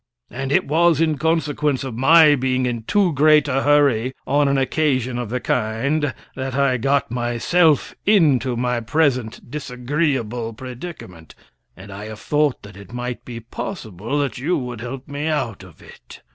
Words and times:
And 0.31 0.51
it 0.51 0.67
was 0.67 0.99
in 0.99 1.19
consequence 1.19 1.83
of 1.83 1.93
my 1.93 2.33
being 2.33 2.65
in 2.65 2.81
too 2.85 3.13
great 3.13 3.47
a 3.47 3.61
hurry 3.61 4.15
on 4.25 4.47
an 4.47 4.57
occasion 4.57 5.19
of 5.19 5.29
the 5.29 5.39
kind 5.39 6.15
that 6.35 6.55
I 6.55 6.77
got 6.77 7.11
myself 7.11 7.93
into 8.03 8.55
my 8.57 8.79
present 8.79 9.51
disagreeable 9.51 10.53
predicament, 10.53 11.35
and 11.77 11.91
I 11.91 12.05
have 12.05 12.19
thought 12.19 12.63
that 12.63 12.77
it 12.77 12.91
might 12.91 13.23
be 13.23 13.41
possible 13.41 14.17
that 14.17 14.39
you 14.39 14.57
would 14.57 14.81
help 14.81 15.07
me 15.07 15.27
out 15.27 15.61
of 15.61 15.83
it. 15.83 16.23